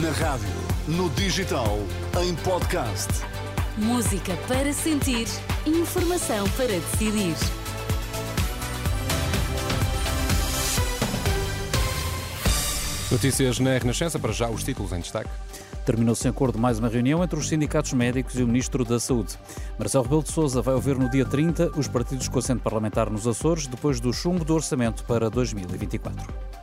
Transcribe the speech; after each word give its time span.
Na 0.00 0.10
rádio, 0.12 0.48
no 0.88 1.10
digital, 1.10 1.78
em 2.22 2.34
podcast. 2.36 3.08
Música 3.76 4.34
para 4.48 4.72
sentir, 4.72 5.26
informação 5.66 6.48
para 6.56 6.68
decidir. 6.68 7.34
Notícias 13.10 13.58
na 13.58 13.76
Renascença, 13.76 14.18
para 14.18 14.32
já 14.32 14.48
os 14.48 14.64
títulos 14.64 14.92
em 14.92 15.00
destaque. 15.00 15.28
Terminou-se 15.84 16.26
em 16.26 16.30
acordo 16.30 16.58
mais 16.58 16.78
uma 16.78 16.88
reunião 16.88 17.22
entre 17.22 17.38
os 17.38 17.50
sindicatos 17.50 17.92
médicos 17.92 18.36
e 18.36 18.42
o 18.42 18.46
Ministro 18.46 18.86
da 18.86 18.98
Saúde. 18.98 19.38
Marcelo 19.78 20.04
Rebelo 20.04 20.22
de 20.22 20.32
Sousa 20.32 20.62
vai 20.62 20.74
ouvir 20.74 20.96
no 20.96 21.10
dia 21.10 21.26
30 21.26 21.72
os 21.78 21.86
partidos 21.86 22.28
com 22.28 22.38
assento 22.38 22.62
parlamentar 22.62 23.10
nos 23.10 23.26
Açores, 23.26 23.66
depois 23.66 24.00
do 24.00 24.10
chumbo 24.10 24.42
do 24.42 24.54
orçamento 24.54 25.04
para 25.04 25.28
2024. 25.28 26.61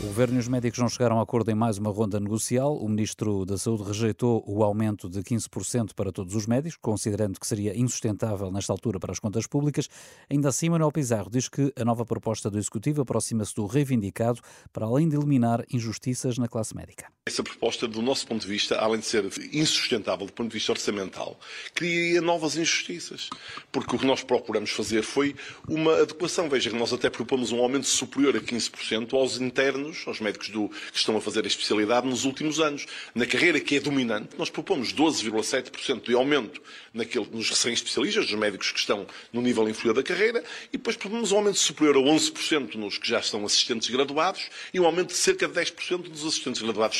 Governo 0.00 0.36
e 0.36 0.38
os 0.38 0.46
médicos 0.46 0.78
não 0.78 0.88
chegaram 0.88 1.18
a 1.18 1.22
acordo 1.22 1.50
em 1.50 1.56
mais 1.56 1.76
uma 1.76 1.90
ronda 1.90 2.20
negocial. 2.20 2.76
O 2.76 2.88
Ministro 2.88 3.44
da 3.44 3.58
Saúde 3.58 3.82
rejeitou 3.82 4.44
o 4.46 4.62
aumento 4.62 5.08
de 5.08 5.20
15% 5.22 5.92
para 5.92 6.12
todos 6.12 6.36
os 6.36 6.46
médicos, 6.46 6.78
considerando 6.80 7.38
que 7.40 7.46
seria 7.46 7.76
insustentável 7.76 8.48
nesta 8.52 8.72
altura 8.72 9.00
para 9.00 9.10
as 9.10 9.18
contas 9.18 9.48
públicas. 9.48 9.88
Ainda 10.30 10.50
assim, 10.50 10.68
Manuel 10.68 10.92
Pizarro 10.92 11.28
diz 11.28 11.48
que 11.48 11.72
a 11.76 11.84
nova 11.84 12.06
proposta 12.06 12.48
do 12.48 12.58
Executivo 12.58 13.02
aproxima-se 13.02 13.52
do 13.56 13.66
reivindicado 13.66 14.40
para 14.72 14.86
além 14.86 15.08
de 15.08 15.16
eliminar 15.16 15.64
injustiças 15.68 16.38
na 16.38 16.46
classe 16.46 16.76
médica. 16.76 17.06
Essa 17.28 17.42
proposta, 17.42 17.86
do 17.86 18.00
nosso 18.00 18.26
ponto 18.26 18.40
de 18.40 18.48
vista, 18.48 18.78
além 18.78 19.00
de 19.00 19.04
ser 19.04 19.22
insustentável 19.52 20.26
do 20.26 20.32
ponto 20.32 20.48
de 20.48 20.54
vista 20.54 20.72
orçamental, 20.72 21.38
criaria 21.74 22.22
novas 22.22 22.56
injustiças. 22.56 23.28
Porque 23.70 23.94
o 23.94 23.98
que 23.98 24.06
nós 24.06 24.22
procuramos 24.22 24.70
fazer 24.70 25.02
foi 25.02 25.36
uma 25.68 26.00
adequação. 26.00 26.48
Veja 26.48 26.70
que 26.70 26.76
nós 26.76 26.90
até 26.90 27.10
propomos 27.10 27.52
um 27.52 27.60
aumento 27.60 27.86
superior 27.86 28.34
a 28.34 28.40
15% 28.40 29.12
aos 29.12 29.38
internos, 29.38 30.04
aos 30.06 30.20
médicos 30.20 30.48
do, 30.48 30.70
que 30.70 30.96
estão 30.96 31.18
a 31.18 31.20
fazer 31.20 31.44
a 31.44 31.46
especialidade 31.46 32.06
nos 32.06 32.24
últimos 32.24 32.60
anos. 32.60 32.86
Na 33.14 33.26
carreira 33.26 33.60
que 33.60 33.76
é 33.76 33.80
dominante, 33.80 34.30
nós 34.38 34.48
propomos 34.48 34.94
12,7% 34.94 36.06
de 36.06 36.14
aumento 36.14 36.62
naquele, 36.94 37.26
nos 37.30 37.50
recém-especialistas, 37.50 38.26
dos 38.26 38.38
médicos 38.38 38.72
que 38.72 38.78
estão 38.78 39.06
no 39.30 39.42
nível 39.42 39.68
inferior 39.68 39.92
da 39.92 40.02
carreira, 40.02 40.42
e 40.72 40.78
depois 40.78 40.96
propomos 40.96 41.30
um 41.30 41.36
aumento 41.36 41.58
superior 41.58 41.96
a 41.96 42.00
11% 42.00 42.76
nos 42.76 42.96
que 42.96 43.06
já 43.06 43.18
estão 43.18 43.44
assistentes 43.44 43.90
graduados 43.90 44.48
e 44.72 44.80
um 44.80 44.86
aumento 44.86 45.08
de 45.08 45.18
cerca 45.18 45.46
de 45.46 45.52
10% 45.52 46.08
dos 46.08 46.24
assistentes 46.24 46.62
graduados. 46.62 46.96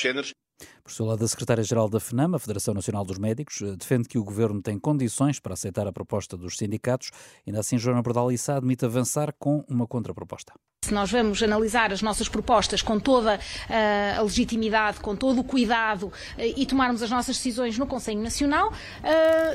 Por 0.82 0.92
seu 0.92 1.04
lado, 1.04 1.22
a 1.22 1.28
secretária-geral 1.28 1.88
da 1.88 2.00
FNAM, 2.00 2.34
a 2.34 2.38
Federação 2.38 2.72
Nacional 2.72 3.04
dos 3.04 3.18
Médicos, 3.18 3.60
eh, 3.60 3.76
defende 3.76 4.08
que 4.08 4.18
o 4.18 4.24
governo 4.24 4.62
tem 4.62 4.78
condições 4.78 5.38
para 5.38 5.52
aceitar 5.52 5.86
a 5.86 5.92
proposta 5.92 6.36
dos 6.36 6.56
sindicatos. 6.56 7.10
Ainda 7.46 7.60
assim, 7.60 7.76
Joana 7.76 8.00
Bordal 8.00 8.32
Issa 8.32 8.56
admite 8.56 8.86
avançar 8.86 9.34
com 9.38 9.62
uma 9.68 9.86
contraproposta. 9.86 10.54
Se 10.84 10.94
nós 10.94 11.10
vamos 11.10 11.42
analisar 11.42 11.92
as 11.92 12.00
nossas 12.00 12.28
propostas 12.28 12.80
com 12.80 12.98
toda 12.98 13.36
uh, 13.36 14.18
a 14.18 14.22
legitimidade, 14.22 15.00
com 15.00 15.14
todo 15.14 15.40
o 15.40 15.44
cuidado 15.44 16.06
uh, 16.06 16.12
e 16.38 16.64
tomarmos 16.64 17.02
as 17.02 17.10
nossas 17.10 17.36
decisões 17.36 17.76
no 17.76 17.86
Conselho 17.86 18.22
Nacional 18.22 18.72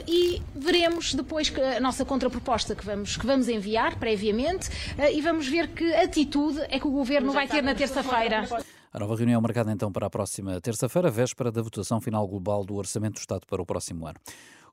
e 0.08 0.42
veremos 0.56 1.14
depois 1.14 1.52
a 1.76 1.80
nossa 1.80 2.06
contraproposta 2.06 2.76
que 2.76 2.86
vamos, 2.86 3.18
que 3.18 3.26
vamos 3.26 3.48
enviar 3.48 3.98
previamente 3.98 4.70
e 5.14 5.22
vamos 5.22 5.48
ver 5.48 5.70
que 5.70 5.94
atitude 5.96 6.60
é 6.70 6.80
que 6.80 6.88
o 6.88 6.92
Governo 6.92 7.32
vai 7.32 7.48
ter 7.48 7.64
na 7.64 7.74
terça-feira. 7.74 8.48
A 8.96 9.00
nova 9.00 9.16
reunião 9.16 9.42
marcada 9.42 9.72
então 9.72 9.92
para 9.92 10.06
a 10.06 10.10
próxima 10.10 10.62
terça-feira, 10.62 11.10
véspera 11.10 11.52
da 11.52 11.64
votação 11.64 12.00
final 12.00 12.28
global 12.28 12.64
do 12.64 12.76
Orçamento 12.76 13.16
do 13.16 13.18
Estado 13.18 13.42
para 13.48 13.60
o 13.60 13.66
próximo 13.66 14.06
ano. 14.06 14.20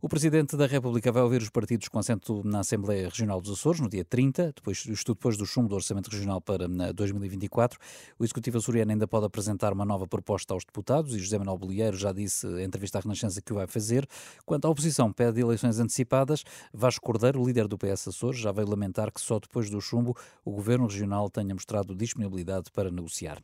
O 0.02 0.08
Presidente 0.08 0.56
da 0.56 0.66
República 0.66 1.12
vai 1.12 1.22
ouvir 1.22 1.42
os 1.42 1.50
partidos 1.50 1.86
com 1.88 1.98
assento 1.98 2.40
na 2.42 2.60
Assembleia 2.60 3.04
Regional 3.06 3.38
dos 3.38 3.58
Açores 3.58 3.80
no 3.80 3.88
dia 3.88 4.02
30, 4.02 4.54
depois, 4.56 4.86
isto 4.86 5.12
depois 5.12 5.36
do 5.36 5.44
chumbo 5.44 5.68
do 5.68 5.74
Orçamento 5.74 6.08
Regional 6.08 6.40
para 6.40 6.66
2024. 6.66 7.78
O 8.18 8.24
Executivo 8.24 8.56
açoriano 8.56 8.92
ainda 8.92 9.06
pode 9.06 9.26
apresentar 9.26 9.74
uma 9.74 9.84
nova 9.84 10.06
proposta 10.06 10.54
aos 10.54 10.64
deputados 10.64 11.14
e 11.14 11.18
José 11.18 11.36
Manuel 11.36 11.58
Bolieiro 11.58 11.98
já 11.98 12.12
disse 12.12 12.46
em 12.46 12.64
entrevista 12.64 12.96
à 12.96 13.02
Renascença 13.02 13.42
que 13.42 13.52
o 13.52 13.56
vai 13.56 13.66
fazer. 13.66 14.08
Quanto 14.46 14.64
à 14.64 14.70
oposição, 14.70 15.12
pede 15.12 15.42
eleições 15.42 15.78
antecipadas. 15.78 16.44
Vasco 16.72 17.04
Cordeiro, 17.04 17.44
líder 17.44 17.68
do 17.68 17.76
PS 17.76 18.08
Açores, 18.08 18.40
já 18.40 18.50
veio 18.52 18.70
lamentar 18.70 19.12
que 19.12 19.20
só 19.20 19.38
depois 19.38 19.68
do 19.68 19.82
chumbo 19.82 20.16
o 20.42 20.50
Governo 20.50 20.86
Regional 20.86 21.28
tenha 21.28 21.52
mostrado 21.52 21.94
disponibilidade 21.94 22.70
para 22.72 22.90
negociar. 22.90 23.38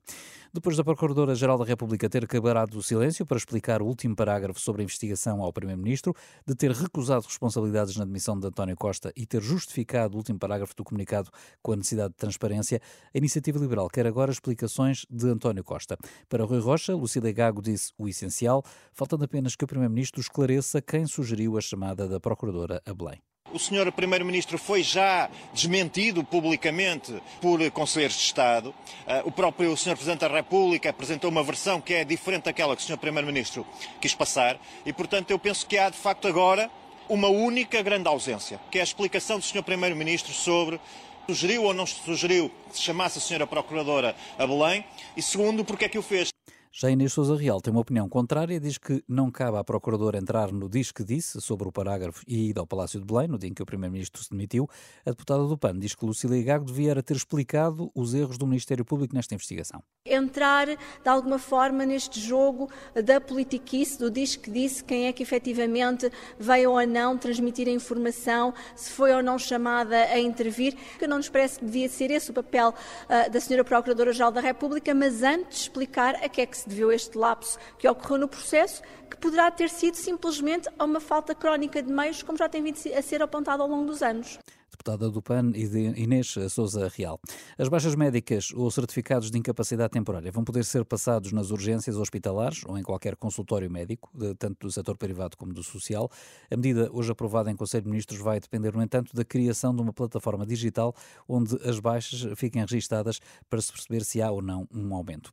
Depois 0.54 0.74
da 0.74 0.82
Procuradora-Geral 0.82 1.58
da 1.58 1.66
República 1.66 2.08
ter 2.08 2.26
quebrado 2.26 2.78
o 2.78 2.82
silêncio 2.82 3.26
para 3.26 3.36
explicar 3.36 3.82
o 3.82 3.86
último 3.86 4.16
parágrafo 4.16 4.58
sobre 4.58 4.80
a 4.80 4.84
investigação 4.84 5.42
ao 5.42 5.52
Primeiro-Ministro, 5.52 6.14
de 6.46 6.54
ter 6.54 6.70
recusado 6.70 7.26
responsabilidades 7.26 7.96
na 7.96 8.04
admissão 8.04 8.38
de 8.38 8.46
António 8.46 8.76
Costa 8.76 9.12
e 9.16 9.26
ter 9.26 9.42
justificado 9.42 10.14
o 10.14 10.18
último 10.18 10.38
parágrafo 10.38 10.74
do 10.76 10.84
comunicado 10.84 11.30
com 11.60 11.72
a 11.72 11.76
necessidade 11.76 12.10
de 12.10 12.16
transparência, 12.16 12.80
a 13.14 13.18
Iniciativa 13.18 13.58
Liberal 13.58 13.88
quer 13.88 14.06
agora 14.06 14.30
explicações 14.30 15.04
de 15.10 15.28
António 15.28 15.64
Costa. 15.64 15.96
Para 16.28 16.44
Rui 16.44 16.60
Rocha, 16.60 16.94
Lucília 16.94 17.32
Gago 17.32 17.60
disse 17.60 17.92
o 17.98 18.08
essencial, 18.08 18.62
faltando 18.92 19.24
apenas 19.24 19.56
que 19.56 19.64
o 19.64 19.66
Primeiro-Ministro 19.66 20.20
esclareça 20.20 20.80
quem 20.80 21.06
sugeriu 21.06 21.58
a 21.58 21.60
chamada 21.60 22.06
da 22.08 22.20
Procuradora 22.20 22.80
a 22.86 22.94
Belém. 22.94 23.20
O 23.52 23.58
senhor 23.58 23.90
Primeiro-Ministro 23.92 24.58
foi 24.58 24.82
já 24.82 25.30
desmentido 25.52 26.24
publicamente 26.24 27.14
por 27.40 27.58
Conselheiros 27.70 28.16
de 28.16 28.22
Estado. 28.22 28.74
Ah, 29.06 29.22
o 29.24 29.30
próprio 29.30 29.76
senhor 29.76 29.94
Presidente 29.94 30.20
da 30.20 30.28
República 30.28 30.90
apresentou 30.90 31.30
uma 31.30 31.42
versão 31.42 31.80
que 31.80 31.94
é 31.94 32.04
diferente 32.04 32.44
daquela 32.44 32.74
que 32.74 32.82
o 32.82 32.84
senhor 32.84 32.98
Primeiro-Ministro 32.98 33.66
quis 34.00 34.14
passar 34.14 34.58
e, 34.84 34.92
portanto, 34.92 35.30
eu 35.30 35.38
penso 35.38 35.66
que 35.66 35.78
há 35.78 35.88
de 35.88 35.96
facto 35.96 36.26
agora 36.26 36.70
uma 37.08 37.28
única 37.28 37.80
grande 37.82 38.08
ausência, 38.08 38.60
que 38.70 38.78
é 38.78 38.80
a 38.80 38.84
explicação 38.84 39.38
do 39.38 39.44
senhor 39.44 39.62
Primeiro-Ministro 39.62 40.32
sobre 40.32 40.80
sugeriu 41.26 41.64
ou 41.64 41.74
não 41.74 41.86
sugeriu 41.86 42.50
que 42.70 42.76
se 42.76 42.82
chamasse 42.82 43.18
a 43.18 43.20
senhora 43.20 43.46
Procuradora 43.46 44.14
a 44.38 44.46
Belém 44.46 44.84
e, 45.16 45.22
segundo, 45.22 45.64
porque 45.64 45.84
é 45.84 45.88
que 45.88 45.98
o 45.98 46.02
fez. 46.02 46.35
Já 46.78 46.90
Inês 46.90 47.14
Souza 47.14 47.34
Real 47.34 47.58
tem 47.58 47.72
uma 47.72 47.80
opinião 47.80 48.06
contrária 48.06 48.60
diz 48.60 48.76
que 48.76 49.02
não 49.08 49.30
cabe 49.30 49.56
à 49.56 49.64
Procuradora 49.64 50.18
entrar 50.18 50.52
no 50.52 50.68
diz 50.68 50.92
que 50.92 51.02
disse 51.02 51.40
sobre 51.40 51.66
o 51.66 51.72
parágrafo 51.72 52.22
e 52.28 52.50
ir 52.50 52.58
ao 52.58 52.66
Palácio 52.66 53.00
de 53.00 53.06
Belém, 53.06 53.28
no 53.28 53.38
dia 53.38 53.48
em 53.48 53.54
que 53.54 53.62
o 53.62 53.64
Primeiro-Ministro 53.64 54.22
se 54.22 54.28
demitiu. 54.28 54.68
A 55.06 55.08
deputada 55.08 55.42
do 55.44 55.56
PAN 55.56 55.78
diz 55.78 55.94
que 55.94 56.04
Lucília 56.04 56.42
Gago 56.42 56.66
devia 56.66 57.02
ter 57.02 57.16
explicado 57.16 57.90
os 57.94 58.12
erros 58.12 58.36
do 58.36 58.46
Ministério 58.46 58.84
Público 58.84 59.14
nesta 59.14 59.34
investigação. 59.34 59.82
Entrar, 60.04 60.66
de 60.66 61.08
alguma 61.08 61.38
forma, 61.38 61.86
neste 61.86 62.20
jogo 62.20 62.68
da 62.94 63.22
politiquice, 63.22 63.98
do 63.98 64.10
diz 64.10 64.36
que 64.36 64.50
disse, 64.50 64.84
quem 64.84 65.06
é 65.06 65.14
que 65.14 65.22
efetivamente 65.22 66.12
veio 66.38 66.72
ou 66.72 66.86
não 66.86 67.16
transmitir 67.16 67.68
a 67.68 67.72
informação, 67.72 68.52
se 68.74 68.90
foi 68.90 69.14
ou 69.14 69.22
não 69.22 69.38
chamada 69.38 69.96
a 69.96 70.20
intervir, 70.20 70.76
que 70.98 71.06
não 71.06 71.16
nos 71.16 71.30
parece 71.30 71.58
que 71.58 71.64
devia 71.64 71.88
ser 71.88 72.10
esse 72.10 72.30
o 72.30 72.34
papel 72.34 72.68
uh, 72.68 73.30
da 73.30 73.38
Sra. 73.38 73.64
Procuradora-Geral 73.64 74.30
da 74.30 74.42
República, 74.42 74.94
mas 74.94 75.22
antes 75.22 75.62
explicar 75.62 76.16
a 76.16 76.28
que 76.28 76.42
é 76.42 76.46
que 76.46 76.65
se 76.65 76.65
deveu 76.66 76.90
este 76.92 77.16
lapso 77.16 77.58
que 77.78 77.88
ocorreu 77.88 78.18
no 78.18 78.28
processo, 78.28 78.82
que 79.10 79.16
poderá 79.16 79.50
ter 79.50 79.70
sido 79.70 79.96
simplesmente 79.96 80.68
a 80.78 80.84
uma 80.84 81.00
falta 81.00 81.34
crónica 81.34 81.82
de 81.82 81.92
meios, 81.92 82.22
como 82.22 82.36
já 82.36 82.48
tem 82.48 82.62
vindo 82.62 82.78
a 82.96 83.02
ser 83.02 83.22
apontado 83.22 83.62
ao 83.62 83.68
longo 83.68 83.86
dos 83.86 84.02
anos 84.02 84.38
deputada 84.76 85.10
do 85.10 85.22
PAN 85.22 85.52
Inês 85.54 86.34
Souza 86.50 86.88
Real. 86.94 87.18
As 87.58 87.68
baixas 87.68 87.94
médicas 87.94 88.52
ou 88.52 88.70
certificados 88.70 89.30
de 89.30 89.38
incapacidade 89.38 89.90
temporária 89.90 90.30
vão 90.30 90.44
poder 90.44 90.64
ser 90.64 90.84
passados 90.84 91.32
nas 91.32 91.50
urgências 91.50 91.96
hospitalares 91.96 92.62
ou 92.66 92.76
em 92.76 92.82
qualquer 92.82 93.16
consultório 93.16 93.70
médico, 93.70 94.10
tanto 94.38 94.66
do 94.66 94.72
setor 94.72 94.98
privado 94.98 95.36
como 95.36 95.52
do 95.52 95.62
social. 95.62 96.10
A 96.50 96.56
medida 96.56 96.90
hoje 96.92 97.10
aprovada 97.10 97.50
em 97.50 97.56
Conselho 97.56 97.84
de 97.84 97.90
Ministros 97.90 98.20
vai 98.20 98.38
depender, 98.38 98.74
no 98.74 98.82
entanto, 98.82 99.14
da 99.14 99.24
criação 99.24 99.74
de 99.74 99.80
uma 99.80 99.92
plataforma 99.92 100.44
digital 100.44 100.94
onde 101.26 101.56
as 101.66 101.80
baixas 101.80 102.38
fiquem 102.38 102.60
registadas 102.60 103.18
para 103.48 103.60
se 103.60 103.72
perceber 103.72 104.04
se 104.04 104.20
há 104.20 104.30
ou 104.30 104.42
não 104.42 104.68
um 104.72 104.94
aumento. 104.94 105.32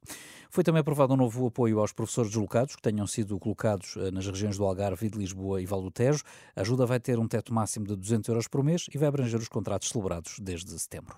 Foi 0.49 0.63
também 0.63 0.81
aprovado 0.81 1.13
um 1.13 1.17
novo 1.17 1.47
apoio 1.47 1.79
aos 1.79 1.91
professores 1.91 2.29
deslocados 2.29 2.75
que 2.75 2.81
tenham 2.81 3.07
sido 3.07 3.39
colocados 3.39 3.95
eh, 3.97 4.11
nas 4.11 4.27
regiões 4.27 4.55
do 4.55 4.63
Algarve, 4.63 5.09
de 5.09 5.17
Lisboa 5.17 5.59
e 5.59 5.65
Val 5.65 5.81
do 5.81 5.89
Tejo. 5.89 6.23
A 6.55 6.61
ajuda 6.61 6.85
vai 6.85 6.99
ter 6.99 7.17
um 7.17 7.27
teto 7.27 7.51
máximo 7.51 7.87
de 7.87 7.95
200 7.95 8.29
euros 8.29 8.47
por 8.47 8.63
mês 8.63 8.85
e 8.93 8.97
vai 8.99 9.07
abranger 9.07 9.32
os 9.41 9.47
contratos 9.47 9.89
celebrados 9.89 10.39
desde 10.39 10.77
setembro. 10.79 11.17